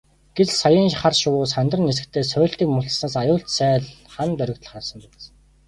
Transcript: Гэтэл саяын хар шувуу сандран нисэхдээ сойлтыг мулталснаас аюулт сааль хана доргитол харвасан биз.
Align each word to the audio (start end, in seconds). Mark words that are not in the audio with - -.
Гэтэл 0.35 0.57
саяын 0.63 0.87
хар 1.01 1.15
шувуу 1.21 1.45
сандран 1.53 1.83
нисэхдээ 1.87 2.23
сойлтыг 2.31 2.67
мулталснаас 2.71 3.15
аюулт 3.21 3.47
сааль 3.57 3.87
хана 4.13 4.33
доргитол 4.39 4.69
харвасан 4.69 4.99
биз. 5.13 5.25